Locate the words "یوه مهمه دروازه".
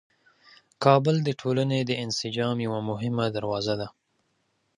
2.67-3.73